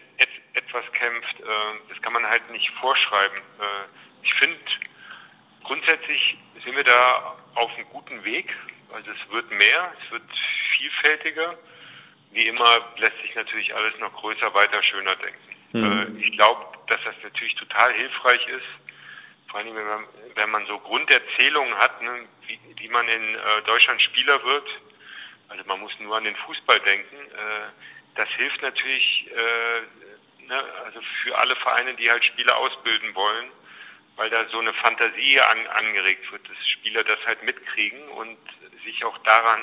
[0.71, 1.39] etwas kämpft.
[1.39, 1.43] Äh,
[1.89, 3.37] das kann man halt nicht vorschreiben.
[3.37, 4.57] Äh, ich finde,
[5.63, 8.53] grundsätzlich sind wir da auf einem guten Weg.
[8.93, 10.23] Also es wird mehr, es wird
[10.77, 11.57] vielfältiger.
[12.31, 15.51] Wie immer lässt sich natürlich alles noch größer, weiter, schöner denken.
[15.73, 16.19] Mhm.
[16.19, 18.65] ich glaube, dass das natürlich total hilfreich ist,
[19.49, 20.05] vor allem wenn man,
[20.35, 24.67] wenn man so Grunderzählungen hat, ne, wie, wie man in äh, Deutschland Spieler wird,
[25.47, 27.69] also man muss nur an den Fußball denken, äh,
[28.15, 30.00] das hilft natürlich äh,
[30.51, 33.47] ne, also für alle Vereine, die halt Spieler ausbilden wollen,
[34.17, 38.37] weil da so eine Fantasie an, angeregt wird, dass Spieler das halt mitkriegen und
[38.85, 39.61] sich auch daran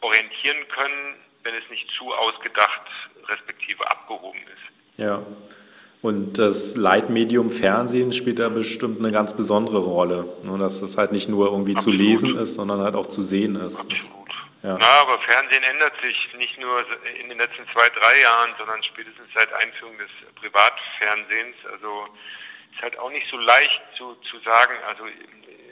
[0.00, 2.82] orientieren können, wenn es nicht zu ausgedacht
[3.28, 5.00] respektive abgehoben ist.
[5.00, 5.22] Ja.
[6.00, 10.32] Und das Leitmedium Fernsehen spielt da bestimmt eine ganz besondere Rolle.
[10.44, 11.98] Nur, dass das halt nicht nur irgendwie Absolut.
[11.98, 13.80] zu lesen ist, sondern halt auch zu sehen ist.
[13.80, 14.28] Absolut.
[14.62, 14.76] Ja.
[14.78, 16.84] Na, aber Fernsehen ändert sich nicht nur
[17.20, 21.56] in den letzten zwei, drei Jahren, sondern spätestens seit Einführung des Privatfernsehens.
[21.70, 22.08] Also
[22.72, 24.74] ist halt auch nicht so leicht zu, zu sagen.
[24.86, 25.06] Also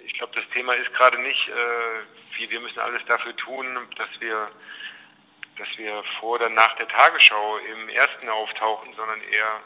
[0.05, 4.09] ich glaube, das Thema ist gerade nicht, äh, wie wir müssen alles dafür tun, dass
[4.21, 4.51] wir
[5.59, 9.61] dass wir vor oder nach der Tagesschau im ersten auftauchen, sondern eher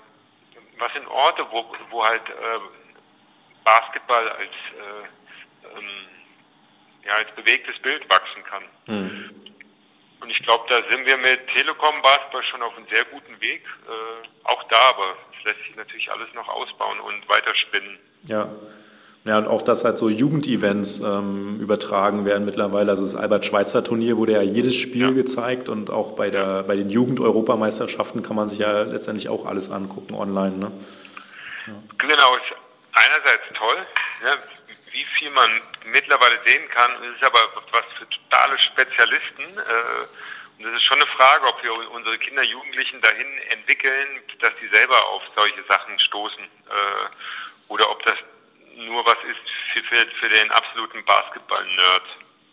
[0.79, 2.61] was sind Orte, wo, wo halt äh,
[3.65, 6.09] Basketball als, äh, ähm,
[7.05, 8.63] ja, als bewegtes Bild wachsen kann.
[8.87, 9.31] Mhm.
[10.21, 13.63] Und ich glaube, da sind wir mit Telekom Basketball schon auf einem sehr guten Weg.
[13.89, 17.99] Äh, auch da, aber es lässt sich natürlich alles noch ausbauen und weiterspinnen.
[18.25, 18.49] Ja.
[19.25, 22.91] Ja, und auch, dass halt so Jugendevents ähm, übertragen werden mittlerweile.
[22.91, 25.11] Also das Albert-Schweitzer-Turnier wurde ja jedes Spiel ja.
[25.11, 29.71] gezeigt und auch bei, der, bei den Jugend-Europameisterschaften kann man sich ja letztendlich auch alles
[29.71, 30.57] angucken online.
[30.57, 30.73] Ne?
[31.67, 31.75] Ja.
[31.99, 32.45] Genau, ist
[32.93, 33.77] einerseits toll,
[34.25, 34.39] ne,
[35.01, 35.51] wie viel man
[35.93, 36.91] mittlerweile sehen kann.
[37.03, 37.41] Es ist aber
[37.73, 39.45] was für totale Spezialisten.
[39.57, 44.53] Äh, und es ist schon eine Frage, ob wir unsere Kinder, Jugendlichen dahin entwickeln, dass
[44.61, 46.45] die selber auf solche Sachen stoßen.
[46.45, 48.17] Äh, oder ob das
[48.77, 52.03] nur was ist für, für, den absoluten Basketball-Nerd.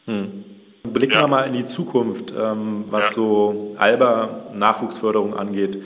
[0.06, 0.46] Hm.
[0.94, 1.22] Blicken ja.
[1.22, 3.12] wir mal in die Zukunft, ähm, was ja.
[3.12, 5.78] so Alba-Nachwuchsförderung angeht.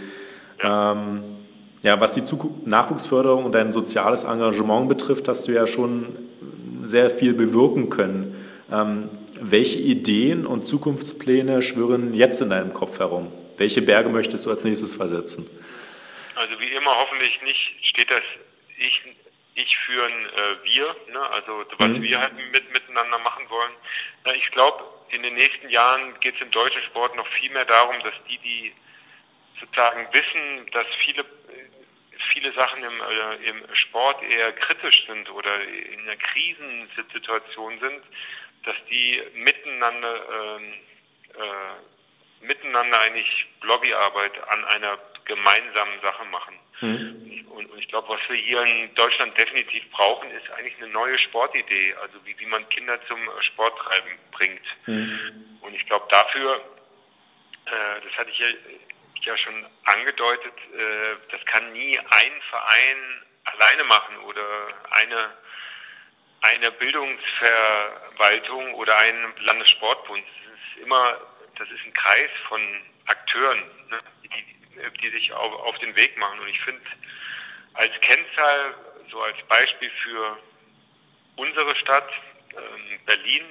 [0.62, 0.92] Ja.
[0.92, 1.41] Ähm,
[1.82, 6.16] ja, was die Zukunft, Nachwuchsförderung und dein soziales Engagement betrifft, hast du ja schon
[6.84, 8.36] sehr viel bewirken können.
[8.72, 13.32] Ähm, welche Ideen und Zukunftspläne schwirren jetzt in deinem Kopf herum?
[13.58, 15.50] Welche Berge möchtest du als nächstes versetzen?
[16.36, 18.24] Also wie immer hoffentlich nicht steht das
[18.78, 19.02] Ich
[19.56, 21.20] ich führen äh, wir, ne?
[21.30, 22.02] also was mhm.
[22.02, 23.72] wir halt mit, miteinander machen wollen.
[24.24, 27.66] Na, ich glaube, in den nächsten Jahren geht es im deutschen Sport noch viel mehr
[27.66, 28.74] darum, dass die, die
[29.62, 31.26] sozusagen wissen, dass viele
[32.34, 38.04] viele Sachen im, äh, im Sport eher kritisch sind oder in einer Krisensituation sind,
[38.64, 40.74] dass die miteinander ähm,
[41.34, 46.56] äh, miteinander eigentlich Lobbyarbeit an einer gemeinsamen Sache machen.
[46.82, 47.46] Mhm.
[47.52, 51.18] Und, und, ich glaube, was wir hier in Deutschland definitiv brauchen, ist eigentlich eine neue
[51.20, 54.66] Sportidee, also wie, wie man Kinder zum Sporttreiben bringt.
[54.88, 55.60] Mhm.
[55.62, 56.56] Und ich glaube, dafür,
[57.66, 58.48] äh, das hatte ich ja
[59.26, 65.32] ja schon angedeutet, äh, das kann nie ein Verein alleine machen oder eine,
[66.42, 70.24] eine Bildungsverwaltung oder ein Landessportbund.
[70.24, 71.20] Das ist immer,
[71.58, 72.62] das ist ein Kreis von
[73.08, 74.46] Akteuren, ne, die,
[75.02, 76.40] die sich auf, auf den Weg machen.
[76.40, 76.84] Und ich finde,
[77.74, 78.76] als Kennzahl,
[79.10, 80.38] so als Beispiel für
[81.36, 82.12] unsere Stadt,
[82.54, 83.44] ähm, Berlin,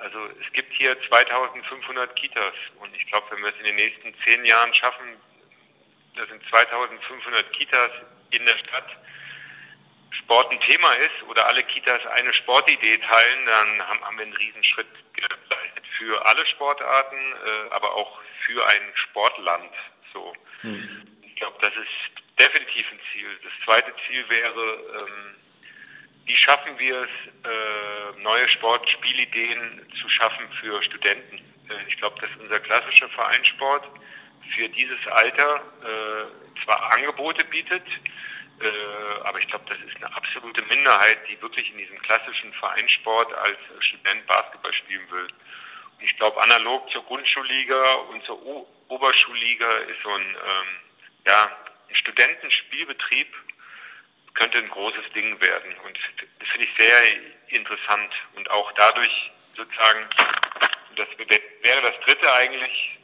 [0.00, 4.14] also es gibt hier 2500 Kitas und ich glaube, wenn wir es in den nächsten
[4.24, 5.16] zehn Jahren schaffen,
[6.16, 7.90] das sind 2500 Kitas
[8.30, 8.96] in der Stadt,
[10.10, 14.88] Sport ein Thema ist oder alle Kitas eine Sportidee teilen, dann haben, wir einen Riesenschritt
[15.12, 19.72] geleistet für alle Sportarten, äh, aber auch für ein Sportland.
[20.12, 20.32] So,
[20.62, 21.06] hm.
[21.22, 23.38] ich glaube, das ist definitiv ein Ziel.
[23.42, 25.34] Das zweite Ziel wäre ähm,
[26.30, 27.10] wie schaffen wir es,
[27.44, 31.38] äh, neue Sportspielideen zu schaffen für Studenten?
[31.68, 33.84] Äh, ich glaube, dass unser klassischer Vereinssport
[34.54, 37.82] für dieses Alter äh, zwar Angebote bietet,
[39.24, 43.56] aber ich glaube, das ist eine absolute Minderheit, die wirklich in diesem klassischen Vereinssport als
[43.78, 45.28] Student Basketball spielen will.
[45.96, 50.68] Und ich glaube, analog zur Grundschulliga und zur o Oberschulliga ist so ein, ähm,
[51.26, 51.56] ja,
[51.88, 53.34] ein Studentenspielbetrieb
[54.34, 55.74] könnte ein großes Ding werden.
[55.84, 55.98] Und
[56.38, 57.02] das finde ich sehr
[57.48, 58.12] interessant.
[58.34, 60.06] Und auch dadurch sozusagen,
[60.96, 62.98] das wäre das dritte eigentlich,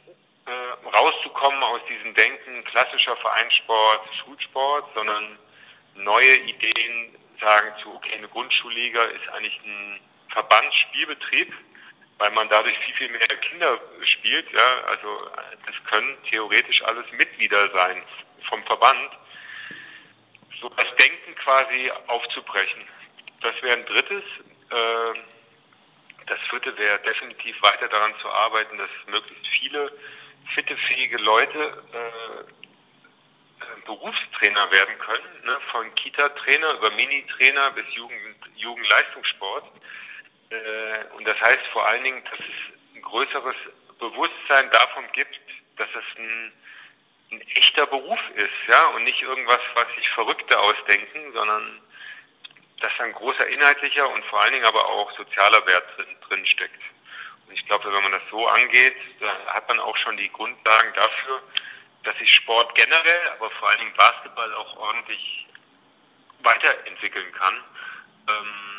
[0.45, 5.37] äh, rauszukommen aus diesem Denken klassischer Vereinssport, Schulsport, sondern
[5.95, 9.99] neue Ideen sagen zu, okay, eine Grundschulliga ist eigentlich ein
[10.31, 11.53] Verbandsspielbetrieb,
[12.17, 14.51] weil man dadurch viel, viel mehr Kinder spielt.
[14.51, 15.29] Ja, also
[15.65, 18.01] das können theoretisch alles Mitglieder sein
[18.49, 19.11] vom Verband
[20.61, 22.83] so das Denken quasi aufzubrechen.
[23.41, 24.23] Das wäre ein drittes.
[24.69, 25.19] Äh,
[26.25, 29.91] das vierte wäre definitiv weiter daran zu arbeiten, dass möglichst viele
[30.53, 32.53] fitte, fähige Leute äh,
[33.85, 35.57] Berufstrainer werden können, ne?
[35.71, 39.65] von Kita-Trainer über Mini-Trainer bis Jugend, Jugendleistungssport.
[40.49, 43.55] Äh, und das heißt vor allen Dingen, dass es ein größeres
[43.99, 45.39] Bewusstsein davon gibt,
[45.77, 46.51] dass es ein
[47.31, 51.81] ein echter Beruf ist, ja, und nicht irgendwas, was sich Verrückte ausdenken, sondern
[52.79, 56.81] dass ein großer inhaltlicher und vor allen Dingen aber auch sozialer Wert drin, drin steckt.
[57.47, 60.93] Und ich glaube, wenn man das so angeht, dann hat man auch schon die Grundlagen
[60.93, 61.41] dafür,
[62.03, 65.47] dass sich Sport generell, aber vor allen Dingen Basketball auch ordentlich
[66.43, 67.63] weiterentwickeln kann.
[68.29, 68.77] Ähm,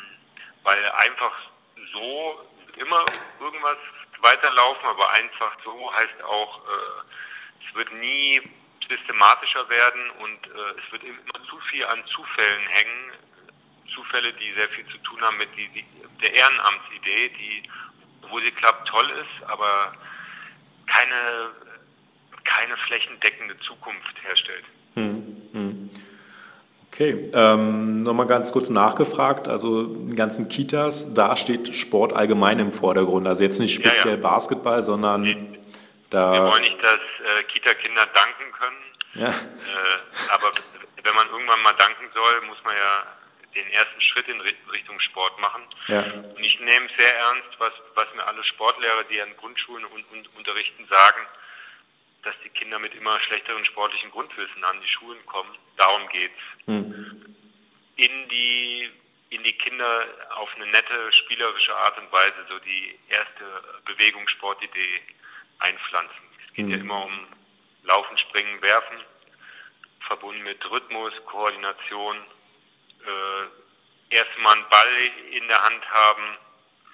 [0.62, 1.32] weil einfach
[1.92, 3.04] so immer
[3.40, 3.78] irgendwas
[4.20, 7.02] weiterlaufen, aber einfach so heißt auch, äh,
[7.68, 8.40] es wird nie
[8.88, 13.12] systematischer werden und äh, es wird immer zu viel an Zufällen hängen.
[13.94, 15.84] Zufälle, die sehr viel zu tun haben mit die, die,
[16.22, 17.62] der Ehrenamtsidee, die,
[18.30, 19.92] wo sie klappt, toll ist, aber
[20.86, 21.50] keine,
[22.44, 24.64] keine flächendeckende Zukunft herstellt.
[24.94, 25.90] Hm, hm.
[26.92, 29.46] Okay, ähm, nochmal ganz kurz nachgefragt.
[29.46, 33.26] Also in ganzen Kitas, da steht Sport allgemein im Vordergrund.
[33.26, 34.28] Also jetzt nicht speziell ja, ja.
[34.28, 35.58] Basketball, sondern nee.
[36.10, 36.32] Da.
[36.32, 38.84] Wir wollen nicht, dass äh, Kita-Kinder danken können.
[39.14, 39.28] Ja.
[39.28, 40.50] Äh, aber
[41.02, 43.06] wenn man irgendwann mal danken soll, muss man ja
[43.54, 45.62] den ersten Schritt in Richtung Sport machen.
[45.86, 46.02] Ja.
[46.02, 50.36] Und ich nehme sehr ernst, was, was mir alle Sportlehrer, die an Grundschulen und, und
[50.36, 51.26] unterrichten, sagen,
[52.22, 55.56] dass die Kinder mit immer schlechteren sportlichen Grundwissen an die Schulen kommen.
[55.76, 56.40] Darum geht's.
[56.66, 57.34] Hm.
[57.96, 58.90] In die
[59.30, 63.44] in die Kinder auf eine nette, spielerische Art und Weise so die erste
[63.84, 65.02] Bewegungssportidee
[65.58, 66.16] einpflanzen.
[66.46, 66.70] Es geht hm.
[66.70, 67.26] ja immer um
[67.84, 68.98] Laufen, Springen, Werfen,
[70.06, 72.16] verbunden mit Rhythmus, Koordination,
[73.04, 76.22] äh, erstmal einen Ball in der Hand haben,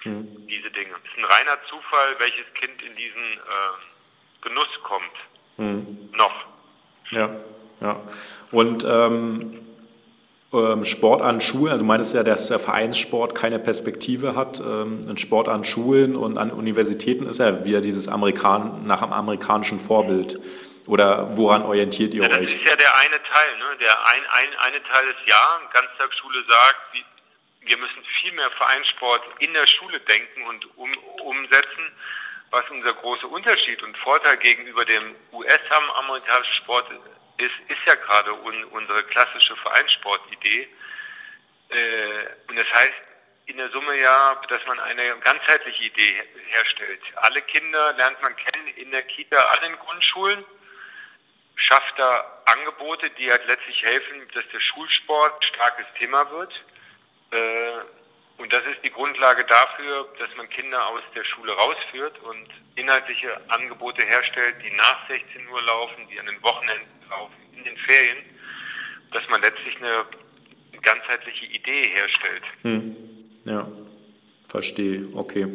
[0.01, 0.47] hm.
[0.47, 0.93] diese Dinge.
[1.03, 5.15] Es ist ein reiner Zufall, welches Kind in diesen äh, Genuss kommt.
[5.57, 6.09] Hm.
[6.13, 6.45] Noch.
[7.11, 7.29] Ja,
[7.81, 8.01] ja.
[8.51, 9.64] Und ähm,
[10.85, 14.59] Sport an Schulen, also du meintest ja, dass der Vereinssport keine Perspektive hat.
[14.59, 19.13] Ähm, ein Sport an Schulen und an Universitäten ist ja wieder dieses Amerikan nach dem
[19.13, 20.39] amerikanischen Vorbild.
[20.87, 22.53] Oder woran orientiert ihr ja, das euch?
[22.53, 23.57] Das ist ja der eine Teil.
[23.57, 23.77] Ne?
[23.81, 26.79] Der ein, ein, eine Teil ist ja, Ganztagsschule sagt,
[27.61, 30.91] wir müssen viel mehr Vereinssport in der Schule denken und um,
[31.23, 31.91] umsetzen.
[32.51, 36.85] was unser großer Unterschied und Vorteil gegenüber dem US-amerikanischen Sport
[37.37, 40.67] ist, ist ja gerade un, unsere klassische Vereinssportidee.
[41.69, 42.93] Äh, und das heißt
[43.47, 47.01] in der Summe ja, dass man eine ganzheitliche Idee herstellt.
[47.15, 50.43] Alle Kinder lernt man kennen in der Kita, allen Grundschulen,
[51.55, 56.53] schafft da Angebote, die halt letztlich helfen, dass der Schulsport starkes Thema wird.
[57.31, 57.81] Äh,
[58.37, 63.39] und das ist die Grundlage dafür, dass man Kinder aus der Schule rausführt und inhaltliche
[63.49, 68.17] Angebote herstellt, die nach 16 Uhr laufen, die an den Wochenenden laufen, in den Ferien,
[69.11, 70.05] dass man letztlich eine
[70.81, 72.43] ganzheitliche Idee herstellt.
[72.61, 72.95] Hm.
[73.45, 73.67] Ja,
[74.47, 75.07] verstehe.
[75.13, 75.47] Okay.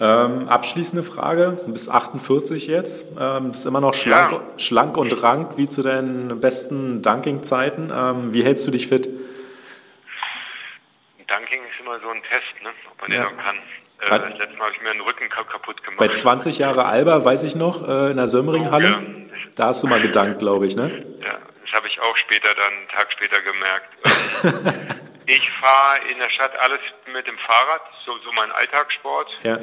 [0.00, 4.58] Ähm, abschließende Frage, du bist 48 jetzt, ähm, bist immer noch schlank, ja.
[4.58, 7.90] schlank und rank wie zu deinen besten Dunking-Zeiten.
[7.92, 9.06] Ähm, wie hältst du dich fit?
[11.26, 12.70] Dunking ist immer so ein Test, ne?
[12.92, 13.26] ob man ja.
[13.26, 13.56] den noch kann.
[14.00, 15.98] Äh, das letzte Mal habe ich mir den Rücken kaputt gemacht.
[15.98, 19.36] Bei 20 Jahre Alba, weiß ich noch, äh, in der Sömmringhalle, oh, ja.
[19.56, 21.04] da hast du mal gedankt, glaube ich, ne?
[21.20, 23.92] Ja, das habe ich auch später dann, einen Tag später gemerkt.
[25.26, 26.80] ich fahre in der Stadt alles
[27.12, 29.30] mit dem Fahrrad, so, so mein Alltagssport.
[29.42, 29.58] Ja.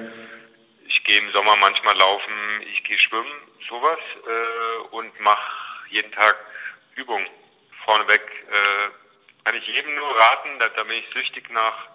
[0.87, 2.33] Ich gehe im Sommer manchmal laufen,
[2.73, 3.31] ich gehe schwimmen,
[3.69, 5.51] sowas äh, und mache
[5.91, 6.35] jeden Tag
[6.95, 7.25] Übungen.
[7.85, 11.87] Vorneweg äh, kann ich jedem nur raten, da, da bin ich süchtig nach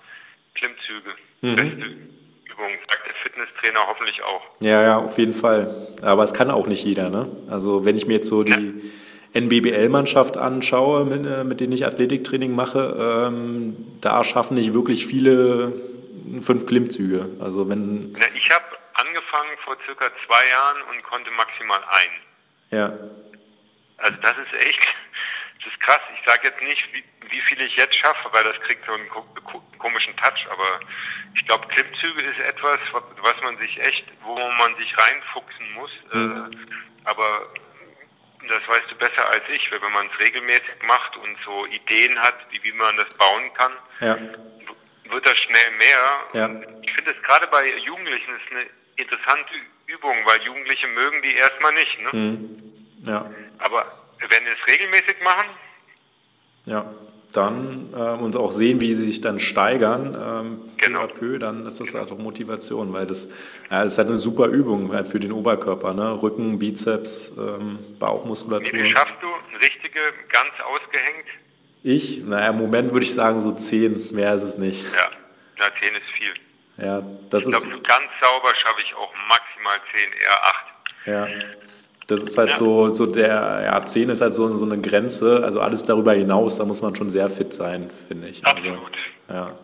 [0.55, 1.15] Klimmzüge.
[1.43, 1.57] Mhm.
[1.57, 2.20] Beste
[2.53, 4.43] Übung, sagt der Fitnesstrainer hoffentlich auch.
[4.61, 5.89] Ja, ja, auf jeden Fall.
[6.03, 7.29] Aber es kann auch nicht jeder, ne?
[7.51, 8.53] Also wenn ich mir jetzt so die
[9.35, 9.41] ja.
[9.41, 15.73] NBBL-Mannschaft anschaue, mit, äh, mit denen ich Athletiktraining mache, ähm, da schaffen nicht wirklich viele
[16.43, 17.31] fünf Klimmzüge.
[17.41, 18.15] Also wenn.
[18.19, 22.79] Ja, ich habe angefangen vor circa zwei Jahren und konnte maximal ein.
[22.79, 22.93] Ja.
[23.99, 24.81] Also das ist echt,
[25.71, 26.01] ist krass.
[26.15, 29.09] Ich sage jetzt nicht, wie, wie viel ich jetzt schaffe, weil das kriegt so einen
[29.79, 30.81] komischen Touch, aber
[31.35, 35.91] ich glaube, Klimmzüge ist etwas, was man sich echt, wo man sich reinfuchsen muss.
[36.13, 36.53] Mhm.
[36.53, 37.47] Äh, aber
[38.49, 42.19] das weißt du besser als ich, weil wenn man es regelmäßig macht und so Ideen
[42.19, 44.19] hat, wie, wie man das bauen kann, ja.
[45.11, 46.23] wird das schnell mehr.
[46.33, 46.51] Ja.
[46.83, 49.55] Ich finde es gerade bei Jugendlichen ist eine interessante
[49.87, 52.01] Übung, weil Jugendliche mögen die erstmal nicht.
[52.01, 52.11] Ne?
[52.13, 52.63] Mhm.
[53.05, 53.31] Ja.
[53.59, 55.49] Aber wenn wir es regelmäßig machen,
[56.67, 56.93] ja
[57.33, 61.07] dann äh, und auch sehen, wie sie sich dann steigern, ähm, genau.
[61.07, 63.29] peu, dann ist das halt auch Motivation, weil das,
[63.71, 66.23] ja, das ist halt eine super Übung halt für den Oberkörper, ne?
[66.23, 68.79] Rücken, Bizeps, ähm, Bauchmuskulatur.
[68.79, 71.27] Wie schaffst du eine richtige, ganz ausgehängt?
[71.83, 72.19] Ich?
[72.19, 74.85] Naja, im Moment würde ich sagen so zehn, mehr ist es nicht.
[74.95, 75.11] Ja,
[75.59, 76.35] na, zehn ist viel.
[76.85, 77.65] Ja, das ich ist.
[77.65, 80.67] Ich glaube, ganz sauber schaffe ich auch maximal zehn, eher acht.
[81.07, 81.29] Ja.
[82.11, 82.55] Das ist halt ja.
[82.57, 85.43] so, so der, ja, 10 ist halt so, so eine Grenze.
[85.45, 88.45] Also alles darüber hinaus, da muss man schon sehr fit sein, finde ich.
[88.45, 88.93] Also, Absolut.
[89.29, 89.59] Also, ja.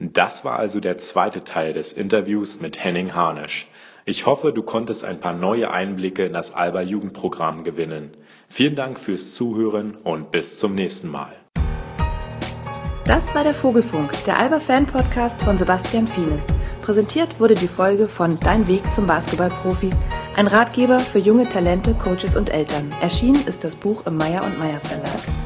[0.00, 3.68] Das war also der zweite Teil des Interviews mit Henning Harnisch.
[4.06, 8.16] Ich hoffe, du konntest ein paar neue Einblicke in das Alba Jugendprogramm gewinnen.
[8.48, 11.32] Vielen Dank fürs Zuhören und bis zum nächsten Mal.
[13.04, 16.46] Das war der Vogelfunk, der Alba Fan Podcast von Sebastian Fienes.
[16.80, 19.90] Präsentiert wurde die Folge von Dein Weg zum Basketballprofi
[20.36, 22.92] ein Ratgeber für junge Talente, Coaches und Eltern.
[23.00, 25.41] Erschienen ist das Buch im Meyer und Meyer Verlag.